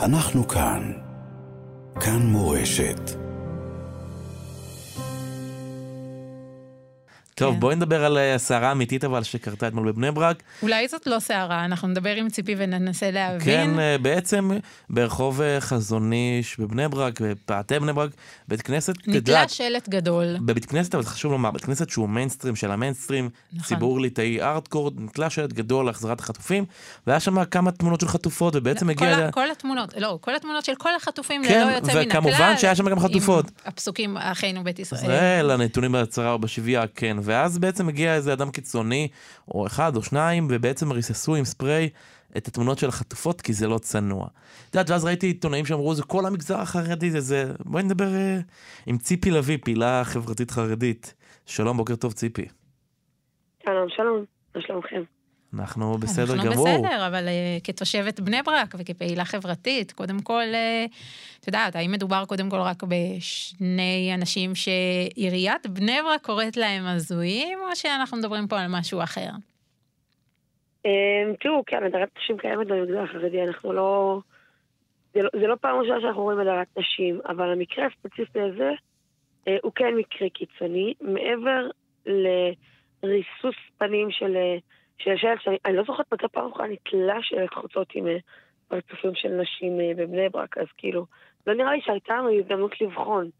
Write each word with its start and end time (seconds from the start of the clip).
אנחנו 0.00 0.48
כאן. 0.48 0.92
כאן 2.00 2.22
מורשת. 2.22 3.27
טוב, 7.38 7.54
כן. 7.54 7.60
בואי 7.60 7.76
נדבר 7.76 8.04
על 8.04 8.18
הסערה 8.18 8.64
אה, 8.64 8.68
האמיתית 8.68 9.04
אבל 9.04 9.22
שקרתה 9.22 9.68
אתמול 9.68 9.92
בבני 9.92 10.10
ברק. 10.10 10.42
אולי 10.62 10.88
זאת 10.88 11.06
לא 11.06 11.18
סערה, 11.18 11.64
אנחנו 11.64 11.88
נדבר 11.88 12.14
עם 12.14 12.28
ציפי 12.28 12.54
וננסה 12.58 13.10
להבין. 13.10 13.44
כן, 13.44 13.78
אה, 13.78 13.98
בעצם 13.98 14.50
ברחוב 14.90 15.40
אה, 15.40 15.60
חזון 15.60 16.12
איש 16.12 16.60
בבני 16.60 16.88
ברק, 16.88 17.20
בפאתי 17.20 17.78
בני 17.78 17.92
ברק, 17.92 18.10
בית 18.48 18.62
כנסת, 18.62 18.94
נתלה 19.06 19.48
שלט 19.48 19.88
גדול. 19.88 20.36
בבית 20.40 20.64
כנסת, 20.64 20.94
אבל 20.94 21.04
חשוב 21.04 21.32
לומר, 21.32 21.50
בית 21.50 21.64
כנסת 21.64 21.88
שהוא 21.88 22.08
מיינסטרים 22.08 22.56
של 22.56 22.70
המיינסטרים, 22.70 23.30
נכון. 23.52 23.68
ציבור 23.68 24.00
ליטאי 24.00 24.42
ארטקורד, 24.42 25.00
נתלה 25.00 25.30
שלט 25.30 25.52
גדול 25.52 25.86
להחזרת 25.86 26.20
החטופים, 26.20 26.64
והיה 27.06 27.20
שם 27.20 27.44
כמה 27.44 27.70
תמונות 27.70 28.00
של 28.00 28.08
חטופות, 28.08 28.56
ובעצם 28.56 28.90
הגיע... 28.90 29.30
כל. 29.30 29.30
כל 29.30 29.50
התמונות, 29.50 29.94
לא, 29.96 30.18
כל 30.20 30.34
התמונות 30.34 30.64
של 30.64 30.74
כל 30.74 30.94
החטופים 30.96 31.42
כן, 31.44 31.66
ללא 31.66 31.76
יוצא 31.76 31.92
מן 31.92 31.98
הכלל. 31.98 32.20
וכמובן 32.20 32.56
שהיה 32.56 32.76
שם 32.76 32.88
גם 32.88 33.00
חטופות. 33.00 33.44
עם 33.44 33.52
הפסוקים, 33.66 34.16
אחינו 34.16 34.64
בית 34.64 34.78
ישראל. 34.78 35.00
ישראל, 35.00 35.50
הנתונים 35.50 35.92
בהצהרה 35.92 36.34
ובשבייה, 36.34 36.86
כן. 36.94 37.16
ואז 37.28 37.58
בעצם 37.58 37.88
הגיע 37.88 38.14
איזה 38.14 38.32
אדם 38.32 38.50
קיצוני, 38.50 39.08
או 39.48 39.66
אחד 39.66 39.96
או 39.96 40.02
שניים, 40.02 40.48
ובעצם 40.50 40.92
ריססו 40.92 41.34
עם 41.34 41.44
ספרי 41.44 41.88
את 42.36 42.48
התמונות 42.48 42.78
של 42.78 42.88
החטופות, 42.88 43.40
כי 43.40 43.52
זה 43.52 43.68
לא 43.68 43.78
צנוע. 43.78 44.26
את 44.70 44.74
יודעת, 44.74 44.90
ואז 44.90 45.04
ראיתי 45.04 45.26
עיתונאים 45.26 45.66
שאמרו, 45.66 45.94
זה 45.94 46.02
כל 46.02 46.26
המגזר 46.26 46.60
החרדי, 46.60 47.10
זה 47.10 47.20
זה... 47.20 47.52
בואי 47.64 47.82
נדבר 47.82 48.08
uh, 48.08 48.42
עם 48.86 48.98
ציפי 48.98 49.30
לביא, 49.30 49.58
פעילה 49.64 50.02
חברתית 50.04 50.50
חרדית. 50.50 51.14
שלום, 51.46 51.76
בוקר 51.76 51.96
טוב, 51.96 52.12
ציפי. 52.12 52.48
שלום, 53.64 53.88
שלום, 53.88 54.24
מה 54.54 54.62
שלומכם? 54.62 55.02
אנחנו 55.54 55.98
בסדר 55.98 56.34
אנחנו 56.34 56.50
גמור. 56.50 56.68
אנחנו 56.68 56.82
בסדר, 56.82 57.06
אבל 57.06 57.24
uh, 57.28 57.64
כתושבת 57.64 58.20
בני 58.20 58.42
ברק 58.42 58.74
וכפעילה 58.78 59.24
חברתית, 59.24 59.92
קודם 59.92 60.20
כל, 60.20 60.42
uh, 60.52 60.90
את 61.40 61.46
יודעת, 61.46 61.76
האם 61.76 61.92
מדובר 61.92 62.24
קודם 62.28 62.50
כל 62.50 62.56
רק 62.56 62.82
בשני 62.82 64.10
אנשים 64.14 64.50
שעיריית 64.54 65.66
בני 65.66 66.02
ברק 66.02 66.22
קוראת 66.22 66.56
להם 66.56 66.86
הזויים, 66.86 67.58
או 67.70 67.76
שאנחנו 67.76 68.16
מדברים 68.16 68.48
פה 68.48 68.60
על 68.60 68.66
משהו 68.70 69.02
אחר? 69.02 69.30
Um, 70.86 71.36
תראו, 71.40 71.62
כן, 71.66 71.84
הדרת 71.84 72.08
נשים 72.18 72.38
קיימת 72.38 72.66
במגזר 72.66 73.02
החרדי, 73.02 73.42
אנחנו 73.42 73.72
לא... 73.72 74.20
זה 75.14 75.22
לא, 75.22 75.30
זה 75.40 75.46
לא 75.46 75.54
פעם 75.60 75.80
ראשונה 75.80 76.00
שאנחנו 76.00 76.22
רואים 76.22 76.38
הדרת 76.38 76.78
נשים, 76.78 77.20
אבל 77.28 77.52
המקרה 77.52 77.86
הספציפי 77.86 78.40
הזה 78.40 78.70
uh, 79.44 79.50
הוא 79.62 79.72
כן 79.74 79.94
מקרה 79.96 80.28
קיצוני, 80.28 80.94
מעבר 81.00 81.68
לריסוס 82.06 83.56
פנים 83.78 84.10
של... 84.10 84.34
Uh, 84.34 84.78
שאני 84.98 85.56
אני 85.64 85.76
לא 85.76 85.82
זוכרת 85.86 86.12
מתי 86.12 86.28
פעם 86.32 86.52
אחרונה 86.52 86.72
נתלה 86.72 87.18
של 87.22 87.46
חוצות 87.54 87.88
עם 87.94 88.06
אה, 88.06 88.16
פרצופים 88.68 89.10
של 89.14 89.28
נשים 89.28 89.80
אה, 89.80 89.92
בבני 89.96 90.28
ברק, 90.28 90.58
אז 90.58 90.66
כאילו, 90.76 91.06
לא 91.46 91.54
נראה 91.54 91.72
לי 91.72 91.80
שהייתה 91.84 92.14
לנו 92.14 92.38
הזדמנות 92.38 92.80
לבחון. 92.80 93.30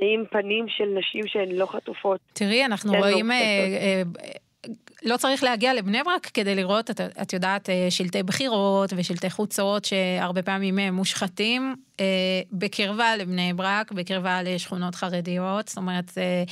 האם 0.00 0.24
פנים 0.30 0.68
של 0.68 0.84
נשים 0.84 1.26
שהן 1.26 1.50
לא 1.50 1.66
חטופות. 1.66 2.20
תראי, 2.32 2.64
אנחנו 2.64 2.92
רואים... 2.92 3.30
לא, 3.30 3.34
לא 5.02 5.16
צריך 5.16 5.42
להגיע 5.42 5.74
לבני 5.74 6.02
ברק 6.02 6.26
כדי 6.34 6.54
לראות, 6.54 6.90
את, 6.90 7.00
את 7.00 7.32
יודעת, 7.32 7.68
שלטי 7.90 8.22
בחירות 8.22 8.92
ושלטי 8.96 9.30
חוצות 9.30 9.84
שהרבה 9.84 10.42
פעמים 10.42 10.78
הם 10.78 10.94
מושחתים 10.94 11.74
אה, 12.00 12.04
בקרבה 12.52 13.16
לבני 13.16 13.52
ברק, 13.52 13.92
בקרבה 13.92 14.42
לשכונות 14.42 14.94
חרדיות. 14.94 15.68
זאת 15.68 15.76
אומרת, 15.76 16.12
אה, 16.18 16.44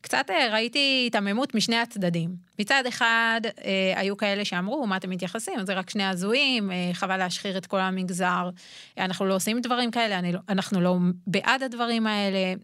קצת 0.00 0.30
אה, 0.30 0.48
ראיתי 0.52 0.78
היתממות 1.04 1.54
משני 1.54 1.76
הצדדים. 1.76 2.30
מצד 2.58 2.82
אחד, 2.88 3.40
אה, 3.64 3.92
היו 3.96 4.16
כאלה 4.16 4.44
שאמרו, 4.44 4.86
מה 4.86 4.96
אתם 4.96 5.10
מתייחסים? 5.10 5.66
זה 5.66 5.74
רק 5.74 5.90
שני 5.90 6.04
הזויים, 6.04 6.70
אה, 6.70 6.90
חבל 6.92 7.16
להשחיר 7.16 7.58
את 7.58 7.66
כל 7.66 7.80
המגזר. 7.80 8.50
אנחנו 8.98 9.26
לא 9.26 9.34
עושים 9.34 9.60
דברים 9.60 9.90
כאלה, 9.90 10.18
אני, 10.18 10.32
לא, 10.32 10.38
אנחנו 10.48 10.80
לא 10.80 10.96
בעד 11.26 11.62
הדברים 11.62 12.06
האלה. 12.06 12.54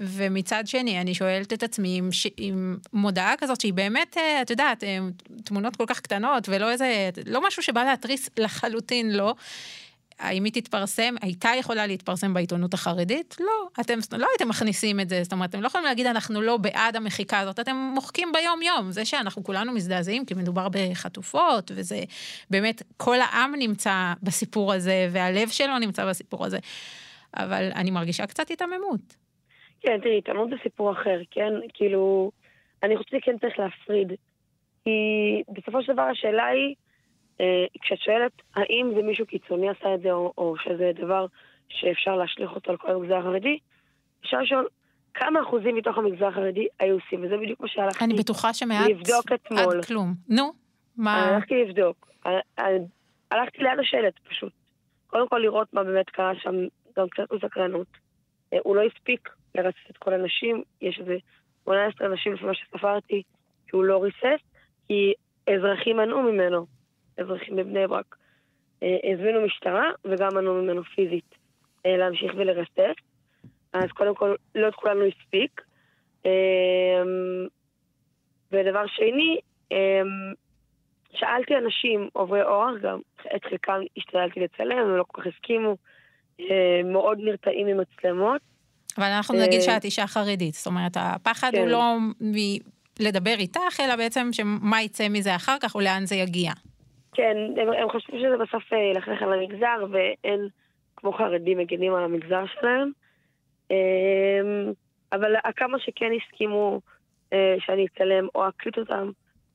ומצד 0.00 0.66
שני, 0.66 1.00
אני 1.00 1.14
שואלת 1.14 1.52
את 1.52 1.62
עצמי 1.62 1.98
עם, 1.98 2.12
ש... 2.12 2.26
עם 2.36 2.78
מודעה 2.92 3.34
כזאת 3.38 3.60
שהיא 3.60 3.72
באמת, 3.72 4.16
אה, 4.16 4.42
את 4.42 4.50
יודעת, 4.50 4.84
אה, 4.84 4.98
תמונות 5.44 5.76
כל 5.76 5.84
כך 5.86 6.00
קטנות, 6.00 6.48
ולא 6.48 6.70
איזה, 6.70 7.10
לא 7.26 7.46
משהו 7.46 7.62
שבא 7.62 7.84
להתריס 7.84 8.28
לחלוטין, 8.38 9.16
לא. 9.16 9.34
האם 10.18 10.44
היא 10.44 10.52
תתפרסם, 10.52 11.14
הייתה 11.20 11.50
יכולה 11.58 11.86
להתפרסם 11.86 12.34
בעיתונות 12.34 12.74
החרדית? 12.74 13.36
לא. 13.40 13.68
אתם 13.80 13.98
לא 14.18 14.26
הייתם 14.32 14.48
מכניסים 14.48 15.00
את 15.00 15.08
זה, 15.08 15.22
זאת 15.22 15.32
אומרת, 15.32 15.50
אתם 15.50 15.60
לא 15.60 15.66
יכולים 15.66 15.84
להגיד, 15.84 16.06
אנחנו 16.06 16.42
לא 16.42 16.56
בעד 16.56 16.96
המחיקה 16.96 17.38
הזאת, 17.38 17.60
אתם 17.60 17.76
מוחקים 17.94 18.32
ביום-יום. 18.32 18.92
זה 18.92 19.04
שאנחנו 19.04 19.44
כולנו 19.44 19.72
מזדעזעים, 19.72 20.24
כי 20.24 20.34
מדובר 20.34 20.68
בחטופות, 20.70 21.70
וזה 21.74 22.04
באמת, 22.50 22.82
כל 22.96 23.20
העם 23.20 23.54
נמצא 23.54 24.12
בסיפור 24.22 24.72
הזה, 24.72 25.08
והלב 25.12 25.48
שלו 25.48 25.78
נמצא 25.78 26.06
בסיפור 26.06 26.44
הזה. 26.44 26.58
אבל 27.36 27.70
אני 27.74 27.90
מרגישה 27.90 28.26
קצת 28.26 28.48
היתממות. 28.48 29.25
כן, 29.80 30.00
תראי, 30.00 30.14
עיתונות 30.14 30.50
זה 30.50 30.56
סיפור 30.62 30.92
אחר, 30.92 31.20
כן? 31.30 31.52
כאילו, 31.74 32.30
אני 32.82 32.96
חושבת 32.96 33.22
שכן 33.22 33.38
צריך 33.38 33.58
להפריד. 33.58 34.12
כי 34.84 35.42
בסופו 35.48 35.82
של 35.82 35.92
דבר 35.92 36.02
השאלה 36.02 36.46
היא, 36.46 36.74
אה, 37.40 37.64
כשאת 37.82 37.98
שואלת 37.98 38.32
האם 38.54 38.92
זה 38.96 39.02
מישהו 39.02 39.26
קיצוני 39.26 39.68
עשה 39.68 39.94
את 39.94 40.00
זה, 40.00 40.12
או, 40.12 40.32
או 40.38 40.54
שזה 40.64 40.90
דבר 40.94 41.26
שאפשר 41.68 42.16
להשליך 42.16 42.50
אותו 42.50 42.70
על 42.70 42.76
כל 42.76 42.90
המגזר 42.90 43.16
החרדי, 43.16 43.58
אפשר 44.20 44.40
לשאול 44.40 44.68
כמה 45.14 45.42
אחוזים 45.42 45.76
מתוך 45.76 45.98
המגזר 45.98 46.26
החרדי 46.26 46.66
היו 46.80 46.94
עושים, 46.94 47.24
וזה 47.24 47.36
בדיוק 47.36 47.60
מה 47.60 47.68
שהלכתי 47.68 48.04
אני 48.04 48.14
בטוחה 48.14 48.54
שמעט 48.54 48.88
לבדוק 48.88 49.32
אתמול. 49.34 49.78
עד 49.78 49.84
כלום. 49.84 50.14
נו, 50.28 50.52
מה... 50.96 51.24
הלכתי 51.24 51.54
לבדוק. 51.64 52.10
הלכתי 53.30 53.62
ליד 53.62 53.78
השלט 53.80 54.14
פשוט. 54.28 54.52
קודם 55.06 55.28
כל 55.28 55.38
לראות 55.38 55.74
מה 55.74 55.84
באמת 55.84 56.10
קרה 56.10 56.32
שם, 56.42 56.54
גם 56.96 57.08
קצת 57.08 57.32
בסקרנות. 57.32 57.86
הוא 58.62 58.76
לא 58.76 58.82
הספיק 58.82 59.28
לרסס 59.54 59.90
את 59.90 59.96
כל 59.96 60.12
הנשים, 60.12 60.62
יש 60.80 60.98
איזה 61.00 61.16
18 61.64 62.08
נשים 62.08 62.32
לפי 62.32 62.44
מה 62.44 62.54
שספרתי, 62.54 63.22
שהוא 63.68 63.84
לא 63.84 64.02
ריסס, 64.02 64.42
כי 64.88 65.14
אזרחים 65.46 65.96
מנעו 65.96 66.22
ממנו, 66.22 66.66
אזרחים 67.18 67.56
בבני 67.56 67.86
ברק. 67.86 68.16
אה, 68.82 68.96
הזמינו 69.12 69.40
משטרה 69.40 69.90
וגם 70.04 70.28
מנעו 70.34 70.54
ממנו 70.54 70.84
פיזית 70.84 71.34
אה, 71.86 71.96
להמשיך 71.96 72.32
ולרסס. 72.36 72.96
אז 73.72 73.92
קודם 73.92 74.14
כל, 74.14 74.34
לא 74.54 74.68
את 74.68 74.74
כולנו 74.74 75.04
הספיק. 75.04 75.60
אה, 76.26 77.02
ודבר 78.52 78.86
שני, 78.86 79.40
שאלתי 81.12 81.56
אנשים, 81.56 82.08
עוברי 82.12 82.42
אורח 82.42 82.80
גם, 82.82 83.00
את 83.36 83.44
חלקם 83.44 83.80
השתדלתי 83.96 84.40
לצלם, 84.40 84.78
הם 84.78 84.96
לא 84.96 85.04
כל 85.08 85.22
כך 85.22 85.26
הסכימו, 85.26 85.76
מאוד 86.84 87.18
נרתעים 87.20 87.66
ממצלמות. 87.66 88.40
אבל 88.98 89.06
אנחנו 89.06 89.34
נגיד 89.34 89.60
שאת 89.60 89.84
אישה 89.84 90.06
חרדית, 90.06 90.54
זאת 90.54 90.66
אומרת, 90.66 90.92
הפחד 90.96 91.50
כן. 91.52 91.58
הוא 91.58 91.68
לא 91.68 91.96
לדבר 93.00 93.34
איתך, 93.38 93.80
אלא 93.80 93.96
בעצם 93.96 94.28
שמה 94.32 94.82
יצא 94.82 95.08
מזה 95.08 95.36
אחר 95.36 95.56
כך, 95.60 95.74
או 95.74 95.80
לאן 95.80 96.06
זה 96.06 96.14
יגיע. 96.14 96.52
כן, 97.12 97.36
הם, 97.56 97.68
הם 97.72 97.88
חושבים 97.90 98.20
שזה 98.20 98.36
בסוף 98.36 98.72
אה, 98.72 98.78
ילכלך 98.78 99.22
על 99.22 99.32
המגזר, 99.32 99.84
ואין 99.90 100.48
כמו 100.96 101.12
חרדים 101.12 101.58
מגינים 101.58 101.94
על 101.94 102.04
המגזר 102.04 102.44
שלהם. 102.60 102.90
אמ, 103.70 104.72
אבל 105.12 105.34
כמה 105.56 105.78
שכן 105.78 106.10
הסכימו 106.16 106.80
אה, 107.32 107.56
שאני 107.58 107.86
אצלם 107.86 108.28
או 108.34 108.48
אקליט 108.48 108.78
אותם, 108.78 109.10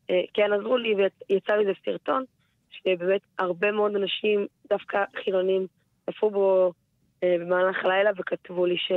אה, 0.10 0.22
כן 0.34 0.54
עזרו 0.54 0.78
לי 0.78 0.96
ויצא 0.96 1.54
לי 1.54 1.62
איזה 1.62 1.72
סרטון, 1.86 2.24
שבאמת 2.72 3.22
הרבה 3.40 3.72
מאוד 3.72 3.96
אנשים, 3.96 4.48
דווקא 4.70 5.04
חילונים, 5.24 5.68
צפו 6.10 6.30
בו 6.30 6.74
במהלך 7.26 7.86
הלילה 7.86 8.12
וכתבו 8.18 8.66
לי 8.66 8.78
ש... 8.78 8.92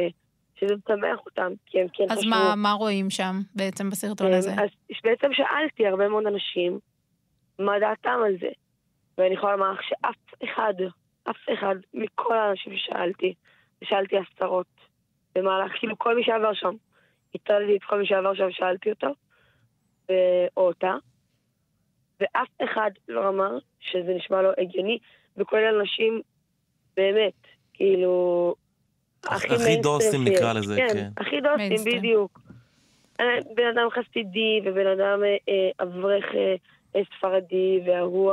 שזה 0.57 0.75
משמח 0.75 1.19
אותם, 1.27 1.53
כי 1.67 1.81
הם 1.81 1.87
כן 1.93 2.05
אז 2.11 2.19
חשבו... 2.19 2.35
אז 2.35 2.45
מה, 2.45 2.55
מה 2.57 2.73
רואים 2.73 3.11
שם 3.11 3.35
בעצם 3.55 3.91
בסרטון 3.91 4.33
הזה? 4.33 4.51
אז 4.51 4.69
בעצם 5.05 5.33
שאלתי 5.33 5.87
הרבה 5.87 6.09
מאוד 6.09 6.27
אנשים 6.27 6.79
מה 7.59 7.73
דעתם 7.81 8.19
על 8.27 8.37
זה. 8.41 8.49
ואני 9.19 9.35
יכולה 9.35 9.53
לומר 9.57 9.73
לך 9.73 9.81
שאף 9.83 10.35
אחד, 10.45 10.75
אף 11.31 11.37
אחד 11.55 11.75
מכל 11.95 12.39
האנשים 12.39 12.77
ששאלתי, 12.77 13.35
ושאלתי 13.83 14.17
עשרות 14.17 14.67
במהלך, 15.35 15.73
כאילו 15.79 15.99
כל 15.99 16.17
מי 16.17 16.25
שעבר 16.25 16.55
שם, 16.55 16.75
הטלתי 17.35 17.77
את 17.77 17.85
כל 17.85 17.99
מי 17.99 18.07
שעבר 18.07 18.35
שם 18.35 18.47
ושאלתי 18.47 18.91
אותו, 18.91 19.09
ו... 20.09 20.13
או 20.57 20.63
אותה, 20.67 20.95
ואף 22.21 22.49
אחד 22.65 22.91
לא 23.09 23.29
אמר 23.29 23.59
שזה 23.81 24.15
נשמע 24.17 24.43
לו 24.43 24.51
הגיוני, 24.59 24.99
וכולל 25.37 25.81
אנשים, 25.81 26.21
באמת, 26.97 27.33
כאילו, 27.75 28.55
הכי 29.27 29.77
דוסים 29.77 30.25
נקרא 30.25 30.53
לזה, 30.53 30.77
כן. 30.77 30.89
כן. 30.93 31.09
הכי 31.17 31.41
דוסים, 31.41 31.97
בדיוק. 31.97 32.41
אה, 33.21 33.39
בן 33.55 33.67
אדם 33.67 33.89
חסידי 33.91 34.61
ובן 34.65 34.87
אדם 34.87 35.25
אה, 35.25 35.37
אה, 35.49 35.71
אברך 35.83 36.25
ספרדי, 37.17 37.81
וההוא 37.87 38.33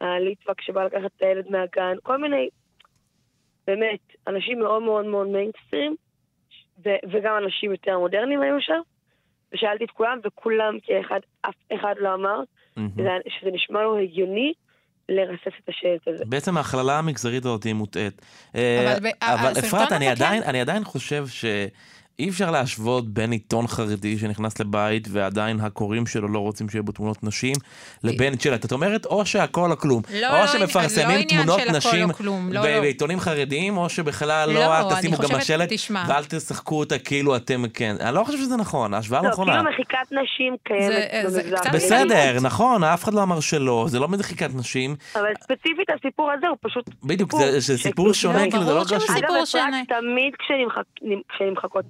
הליטווק 0.00 0.60
שבא 0.60 0.84
לקחת 0.84 1.10
את 1.16 1.22
הילד 1.22 1.50
מהגן, 1.50 1.96
כל 2.02 2.18
מיני, 2.18 2.48
באמת, 3.66 4.00
אנשים 4.26 4.58
מאוד 4.58 4.82
מאוד 4.82 5.06
מאוד 5.06 5.26
מיינסטרים, 5.26 5.96
וגם 6.84 7.36
אנשים 7.44 7.70
יותר 7.70 7.98
מודרניים 7.98 8.40
היו 8.40 8.60
שם, 8.60 8.80
ושאלתי 9.52 9.84
את 9.84 9.90
כולם, 9.90 10.18
וכולם 10.24 10.78
כאחד, 10.82 11.20
אף 11.40 11.54
אחד 11.74 11.94
לא 11.98 12.14
אמר, 12.14 12.42
mm-hmm. 12.78 13.30
שזה 13.40 13.50
נשמע 13.50 13.82
לו 13.82 13.98
הגיוני, 13.98 14.52
לרסס 15.08 15.52
את 15.64 15.68
השלט 15.68 16.08
הזה. 16.08 16.24
בעצם 16.24 16.56
ההכללה 16.56 16.98
המגזרית 16.98 17.44
הזאת 17.44 17.64
היא 17.64 17.74
מוטעית. 17.74 18.22
אבל 18.54 18.60
אה, 18.60 19.00
ב- 19.00 19.24
אבל 19.24 19.50
הסרטון 19.50 19.80
אפרת, 19.80 19.92
אני 19.92 20.04
כן. 20.04 20.10
עדיין, 20.10 20.42
אני 20.42 20.60
עדיין 20.60 20.84
חושב 20.84 21.26
ש... 21.28 21.44
אי 22.18 22.28
אפשר 22.28 22.50
להשוות 22.50 23.08
בין 23.08 23.32
עיתון 23.32 23.66
חרדי 23.66 24.18
שנכנס 24.18 24.60
לבית 24.60 25.08
ועדיין 25.10 25.60
הקוראים 25.60 26.06
שלו 26.06 26.28
לא 26.28 26.38
רוצים 26.38 26.68
שיהיו 26.68 26.84
בו 26.84 26.92
תמונות 26.92 27.22
נשים 27.24 27.54
לבין 28.04 28.38
שלט. 28.38 28.64
את 28.64 28.72
אומרת 28.72 29.06
או 29.06 29.26
שהכל 29.26 29.70
או 29.72 29.76
כלום. 29.78 30.02
לא, 30.20 30.26
או 30.28 30.40
לא, 30.40 30.46
שמפרסמים 30.46 31.18
לא 31.18 31.22
תמונות 31.24 31.60
נשים 31.60 32.08
לא, 32.20 32.36
לא. 32.50 32.80
בעיתונים 32.80 33.20
חרדיים 33.20 33.76
או 33.76 33.88
שבכלל 33.88 34.48
לא, 34.48 34.54
לא, 34.60 34.78
אל 34.78 34.94
תשימו 34.98 35.16
גם 35.16 35.38
בשלט. 35.38 35.68
ואל 36.08 36.24
תשחקו 36.24 36.78
אותה 36.78 36.98
כאילו 36.98 37.36
אתם 37.36 37.62
כן. 37.74 37.96
אני 38.00 38.14
לא 38.14 38.24
חושב 38.24 38.38
שזה 38.38 38.56
נכון, 38.56 38.94
ההשוואה 38.94 39.22
לא, 39.22 39.28
נכונה. 39.28 39.52
כאילו 39.52 39.70
מחיקת 39.70 40.12
נשים 40.22 40.56
קיימת. 40.64 41.74
בסדר, 41.74 42.36
נכון, 42.42 42.84
אף 42.84 43.04
אחד 43.04 43.14
לא 43.14 43.22
אמר 43.22 43.40
שלא, 43.40 43.86
זה 43.88 43.98
לא 43.98 44.08
מחיקת 44.08 44.50
נשים. 44.54 44.96
אבל 45.16 45.28
ספציפית 45.42 45.88
הסיפור 45.98 46.30
הזה 46.30 46.48
הוא 46.48 46.56
פשוט 46.60 46.84
בדיוק, 47.04 47.32
סיפור 47.32 47.60
זה- 47.60 47.78
סיפור 47.78 48.12
שונה, 48.12 48.44
לא, 48.44 48.50
כאילו 48.50 48.64
זה 48.64 48.74
לא 48.74 48.84
קשור. 48.84 49.16
אגב, 49.18 49.28
תמיד 49.88 50.32
כשנמחק- 50.38 51.04
כשנמחקות 51.36 51.84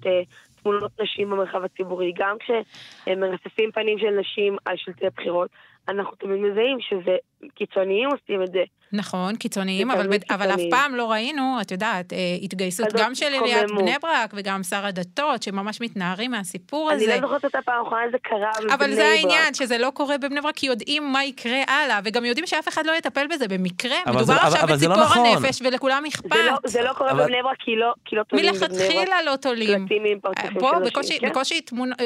תמונות 0.62 1.00
נשים 1.00 1.31
במרחב 1.31 1.64
הציבורי, 1.64 2.12
גם 2.17 2.37
כשמרססים 2.38 3.73
פנים 3.73 3.99
של 3.99 4.11
נשים 4.20 4.56
על 4.64 4.76
שלטי 4.76 5.06
בחירות, 5.17 5.50
אנחנו 5.88 6.17
תמיד 6.17 6.41
מזהים 6.41 6.81
שזה 6.81 7.17
קיצוניים 7.55 8.09
עושים 8.09 8.43
את 8.43 8.53
זה. 8.53 8.64
נכון, 8.93 9.37
קיצוניים, 9.37 9.89
זה 9.91 9.94
אבל, 9.97 10.06
תמיד 10.06 10.25
אבל 10.31 10.43
אף 10.43 10.49
קיצוניים. 10.49 10.71
פעם 10.71 10.94
לא 10.94 11.11
ראינו, 11.11 11.59
את 11.61 11.71
יודעת, 11.71 12.12
אה, 12.12 12.19
התגייסות 12.43 12.87
גם 12.93 13.15
של 13.15 13.27
עיריית. 13.33 13.71
בני 13.79 13.94
ברק 14.03 14.31
וגם 14.35 14.62
שר 14.62 14.87
הדתות, 14.87 15.43
שממש 15.43 15.81
מתנערים 15.81 16.31
מהסיפור 16.31 16.91
אני 16.93 17.03
הזה. 17.03 17.15
לא 17.15 17.21
זוכרת 17.21 17.44
את 17.44 17.55
הפעם 17.55 17.79
האחרונה 17.85 18.03
זה 18.12 18.17
קרה 18.23 18.50
בבני 18.61 18.75
אבל 18.75 18.91
זה 18.94 19.03
ברק. 19.03 19.06
העניין, 19.17 19.55
שזה 19.55 19.79
לא 19.79 19.91
קורה 19.94 20.19
בבני 20.19 20.41
ברק, 20.41 20.55
כי 20.56 20.67
יודעים 20.67 21.12
מה 21.12 21.25
יקרה 21.25 21.62
הלאה, 21.69 22.00
וגם 22.05 22.25
יודעים 22.25 22.47
שאף 22.47 22.69
אחד 22.69 22.87
לא 22.87 22.93
יטפל 22.99 23.27
בזה 23.27 23.49
במקרה. 23.49 23.97
אבל 24.06 24.17
מדובר 24.17 24.35
זה- 24.35 24.43
עכשיו 24.43 24.69
לא 24.69 24.75
בציפור 24.77 24.97
נכון. 24.97 25.27
הנפש, 25.27 25.62
ולכולם 25.65 26.03
זה 26.35 26.43
לא- 26.43 26.55
אכפת. 26.55 26.69
זה 26.69 26.83
לא 26.83 26.93
קורה 26.93 27.11
אבל- 27.11 27.23
בבני 27.25 27.43
ברק 27.43 27.56
כי 27.65 27.77
לא- 27.77 27.93
כי 28.05 28.17
לא 28.17 28.23
תולים 28.23 28.47
בבני 28.47 28.59
ברק. 28.61 28.71
מלכתחילה 28.71 29.23
לא 29.27 29.37
תולים. 29.37 29.87
של 29.88 29.95
נשים, 29.95 30.03
בקושי, 30.85 31.19
כן? 31.21 31.29
בקושי, 31.29 31.61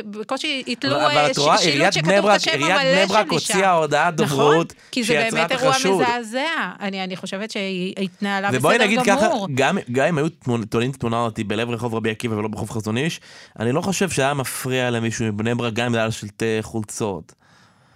בקושי 0.05 0.63
יתלו 0.67 0.97
אבל 0.97 1.05
אה, 1.17 1.31
את 1.31 1.35
ש- 1.35 1.39
רואה, 1.39 1.59
שילוט 1.59 1.75
עיריית 1.75 1.93
שכתוב 1.93 2.09
בני 2.09 2.19
את 2.19 2.23
ברק, 2.25 2.37
השם 2.37 2.51
עיריית 2.51 2.71
המלא 2.81 2.93
בני 2.95 3.07
של 3.07 3.13
ברק 3.15 3.33
אישה. 3.33 3.55
הוציאה 3.55 3.73
הודעת 3.73 4.15
דוברות 4.17 4.55
נכון, 4.73 4.89
כי 4.93 5.03
זה 5.03 5.29
באמת 5.33 5.53
אירוע. 5.53 5.73
מזעזע. 5.85 6.41
אני, 6.81 7.05
אני 7.05 7.17
חושבת 7.17 7.51
שהיא 7.51 7.95
התנהלה 7.99 8.49
בסדר 8.49 8.59
גמור. 8.59 8.73
ובואי 8.73 8.87
נגיד 8.87 9.01
ככה, 9.07 9.29
גם, 9.55 9.79
גם 9.93 10.07
אם 10.07 10.19
היו 10.19 10.27
תולים 10.71 10.93
תמונה 10.93 11.21
אותי 11.21 11.45
בלב 11.45 11.71
רחוב 11.71 11.95
רבי 11.95 12.11
עקיבא 12.11 12.35
ולא 12.35 12.49
ברחוב 12.49 12.71
חזון 12.71 12.97
איש, 12.97 13.21
אני 13.59 13.73
לא 13.73 13.81
חושב 13.81 14.09
שהיה 14.09 14.35
מפריע 14.35 14.91
למישהו 14.91 15.27
מבני 15.27 15.55
ברק, 15.55 15.73
גם 15.73 15.87
אם 15.87 15.93
זה 15.93 15.99
היה 15.99 16.11
שלטי 16.11 16.59
חולצות. 16.63 17.35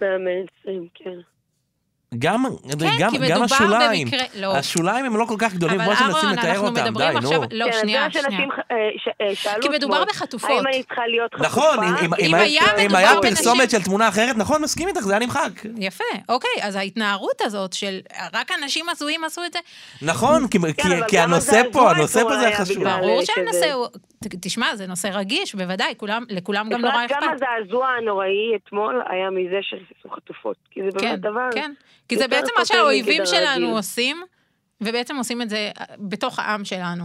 מהמיינסטרים, 0.01 0.87
כן. 0.93 1.19
גם, 2.19 2.43
גם, 2.99 3.11
כי 3.11 3.17
גם 3.17 3.41
מדובר 3.41 3.43
השוליים, 3.55 4.05
במקרה- 4.07 4.25
לא. 4.35 4.55
השוליים 4.55 5.05
הם 5.05 5.17
לא 5.17 5.25
כל 5.25 5.35
כך 5.37 5.53
גדולים, 5.53 5.79
שנשים 5.85 6.05
אהרון, 6.05 6.31
לתאר 6.33 6.59
אותם, 6.59 6.73
די, 6.73 6.81
מדברים 6.89 7.11
נו. 7.11 7.17
עכשיו... 7.17 7.41
לא, 7.51 7.65
כן, 7.65 7.77
שנייה, 7.81 8.07
שנייה. 8.11 8.41
אה, 8.71 8.75
ש- 8.97 9.21
אה, 9.21 9.35
שאלו 9.35 9.61
כי 9.61 9.69
מדובר 9.69 10.03
בחטופות. 10.05 10.49
האם 10.49 10.67
אני 10.67 10.83
צריכה 10.83 11.01
להיות 11.07 11.33
חשופה? 11.33 11.47
נכון, 11.47 11.83
אם, 11.83 11.95
אם, 12.05 12.13
אם 12.19 12.33
היה 12.35 12.63
אם 12.85 12.95
היה 12.95 13.11
פרסומת 13.21 13.69
של 13.69 13.81
תמונה 13.83 14.07
אחרת, 14.07 14.35
נכון, 14.37 14.61
מסכים 14.61 14.87
איתך, 14.87 14.99
זה 15.01 15.13
היה 15.13 15.19
נמחק. 15.19 15.49
יפה, 15.77 16.03
אוקיי, 16.29 16.51
אז 16.61 16.75
ההתנערות 16.75 17.41
הזאת 17.41 17.73
של 17.73 17.99
רק 18.33 18.51
אנשים 18.63 18.89
הזויים 18.89 19.23
עשו 19.23 19.41
את 19.45 19.53
זה, 19.53 19.59
נכון, 20.01 20.47
כי, 20.47 20.59
כי, 20.77 20.87
אבל 20.87 21.07
כי 21.07 21.17
גם 21.17 21.23
הנושא 21.33 21.61
פה, 21.71 21.91
הנושא 21.91 22.23
פה 22.23 22.37
זה 22.39 22.51
חשוב. 22.55 22.83
ברור 22.83 23.21
שהנושא 23.25 23.71
הוא... 23.73 23.87
תשמע, 24.29 24.75
זה 24.75 24.87
נושא 24.87 25.09
רגיש, 25.13 25.55
בוודאי, 25.55 25.93
כולם, 25.97 26.23
לכולם 26.29 26.69
גם 26.69 26.81
נורא 26.81 27.05
בכלל, 27.05 27.05
גם 27.09 27.23
אכפת. 27.23 27.33
הזעזוע 27.33 27.87
הנוראי 27.87 28.55
אתמול 28.55 29.01
היה 29.09 29.29
מזה 29.29 29.59
שריססו 29.61 30.09
חטופות. 30.09 30.57
כי 30.71 30.79
זה 30.83 30.99
כן, 30.99 31.05
באמת 31.05 31.19
דבר... 31.19 31.49
כן. 31.53 31.71
כי 32.09 32.15
זה 32.17 32.27
בעצם 32.27 32.51
מה 32.57 32.65
שהאויבים 32.65 33.25
שלנו 33.25 33.65
רגיל. 33.65 33.77
עושים, 33.77 34.17
ובעצם 34.81 35.15
עושים 35.15 35.41
את 35.41 35.49
זה 35.49 35.71
בתוך 35.99 36.39
העם 36.39 36.65
שלנו. 36.65 37.03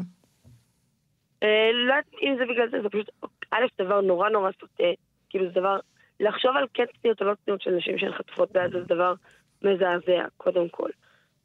אה, 1.42 1.70
לא 1.72 1.92
יודעת 1.92 2.04
אם 2.22 2.36
זה 2.38 2.44
בגלל 2.44 2.70
זה, 2.70 2.82
זה 2.82 2.88
פשוט, 2.88 3.10
א', 3.50 3.64
דבר 3.78 4.00
נורא 4.00 4.28
נורא 4.28 4.50
סוטה. 4.60 4.84
כאילו 5.30 5.44
זה 5.48 5.60
דבר, 5.60 5.78
לחשוב 6.20 6.56
על 6.56 6.66
כן 6.74 6.84
צניעות 7.02 7.20
או 7.20 7.26
לא 7.26 7.34
צניעות 7.44 7.62
של 7.62 7.70
נשים 7.70 7.98
שהן 7.98 8.12
חטופות 8.12 8.52
בעזה 8.52 8.80
זה 8.80 8.94
דבר 8.94 9.14
מזעזע, 9.62 10.24
קודם 10.36 10.68
כל. 10.68 10.90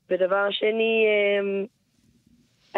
ודבר 0.09 0.47
שני, 0.51 1.05
אה, 1.07 1.65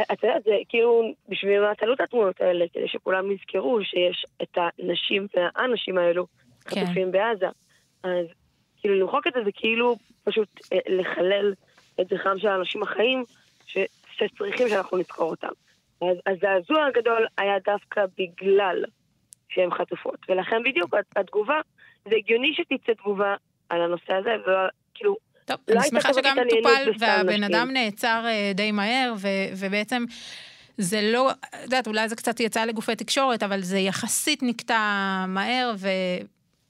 את 0.02 0.24
יודעת, 0.24 0.44
זה 0.44 0.58
כאילו, 0.70 1.14
בשביל 1.30 1.62
מה 1.62 1.76
תעלו 1.76 1.94
את 1.94 2.02
התמונות 2.02 2.42
האלה, 2.42 2.66
כדי 2.74 2.88
שכולם 2.88 3.32
יזכרו 3.32 3.84
שיש 3.84 4.26
את 4.42 4.58
הנשים 4.58 5.28
והאנשים 5.36 5.98
האלו 5.98 6.28
כן. 6.66 6.86
חטופים 6.86 7.12
בעזה. 7.12 7.48
אז 8.04 8.26
כאילו 8.78 9.00
למחוק 9.00 9.28
את 9.28 9.34
זה 9.34 9.40
זה 9.44 9.52
כאילו 9.54 9.96
פשוט 10.24 10.48
אה, 10.74 10.78
לחלל 10.88 11.54
את 12.02 12.08
זכרם 12.08 12.40
של 12.40 12.48
האנשים 12.48 12.84
החיים 12.84 13.24
ש, 13.66 13.78
שצריכים 14.12 14.70
שאנחנו 14.70 14.98
נזכור 14.98 15.30
אותם. 15.30 15.48
אז 16.02 16.18
הזעזוע 16.28 16.86
הגדול 16.86 17.28
היה 17.38 17.56
דווקא 17.66 18.06
בגלל 18.18 18.84
שהן 19.50 19.72
חטופות. 19.72 20.18
ולכן 20.30 20.64
בדיוק 20.64 20.94
התגובה, 21.16 21.60
זה 22.06 22.16
הגיוני 22.16 22.54
שתצא 22.54 22.94
תגובה 22.94 23.36
על 23.70 23.82
הנושא 23.82 24.14
הזה, 24.14 24.36
וכאילו, 24.42 25.16
טוב, 25.46 25.58
לא 25.68 25.80
אני 25.80 25.90
שמחה 25.90 26.14
שגם 26.14 26.38
טופל 26.50 26.92
והבן 27.00 27.30
נשים. 27.30 27.44
אדם 27.44 27.72
נעצר 27.72 28.24
אה, 28.26 28.52
די 28.56 28.72
מהר, 28.72 29.14
ו- 29.18 29.28
ובעצם 29.58 30.04
זה 30.78 31.02
לא, 31.14 31.32
את 31.32 31.64
יודעת, 31.64 31.88
אולי 31.88 32.10
זה 32.10 32.16
קצת 32.16 32.40
יצא 32.40 32.66
לגופי 32.66 32.96
תקשורת, 32.96 33.44
אבל 33.44 33.62
זה 33.62 33.80
יחסית 33.80 34.44
נקטע 34.44 34.80
מהר, 35.28 35.74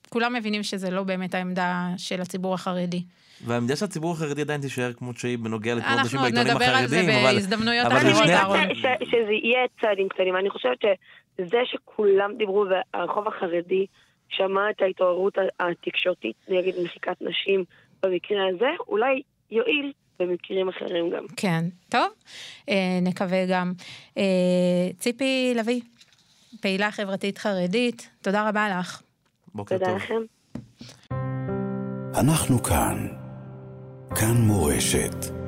וכולם 0.08 0.34
מבינים 0.34 0.64
שזה 0.64 0.90
לא 0.90 1.04
באמת 1.04 1.36
העמדה 1.36 1.88
של 1.98 2.22
הציבור 2.22 2.54
החרדי. 2.54 3.04
והעמדה 3.46 3.75
של 3.75 3.86
הציבור 3.86 4.12
החרדי 4.12 4.42
עדיין 4.42 4.62
תישאר 4.62 4.94
כמות 4.94 5.18
שהיא 5.18 5.38
בנוגע 5.38 5.75
לתמונות 5.75 6.00
נשים 6.06 6.20
אנחנו 6.20 6.20
עוד 6.20 6.34
בעיתונים 6.34 6.58
נדבר 6.58 6.75
על 6.75 6.88
זה 6.88 6.98
החרדיים, 7.00 7.25
אבל... 7.25 7.34
בהזדמנויות 7.36 7.86
אבל 7.86 7.96
אני 7.98 8.12
אחרות, 8.12 8.30
אהרון. 8.30 8.60
רוצה 8.60 8.74
ש- 8.75 9.10
שזה 9.10 9.31
יהיה 9.31 9.60
צעדים 9.81 10.10
קטנים. 10.10 10.36
אני 10.38 10.50
חושבת 10.50 10.78
שזה 10.81 11.58
שכולם 11.66 12.31
דיברו 12.38 12.66
והרחוב 12.94 13.28
החרדי 13.28 13.86
שמע 14.30 14.70
את 14.70 14.81
ההתעוררות 14.81 15.38
התקשורתית 15.60 16.36
נגד 16.50 16.74
מחיקת 16.84 17.22
נשים 17.22 17.64
במקרה 18.03 18.47
הזה, 18.50 18.69
אולי 18.88 19.21
יועיל 19.51 19.91
במקרים 20.19 20.69
אחרים 20.69 21.09
גם. 21.09 21.25
כן, 21.38 21.65
טוב, 21.89 22.07
אה, 22.69 23.00
נקווה 23.01 23.45
גם. 23.50 23.73
אה, 24.17 24.23
ציפי 24.97 25.53
לביא, 25.55 25.81
פעילה 26.61 26.91
חברתית 26.91 27.38
חרדית, 27.38 28.09
תודה 28.21 28.50
רבה 28.50 28.67
לך. 28.79 29.01
בוקר 29.55 29.77
תודה 29.77 29.91
טוב. 29.91 29.95
לכם. 29.95 30.21
אנחנו 32.19 32.63
כאן. 32.63 33.07
כאן 34.15 34.35
מורשת. 34.38 35.43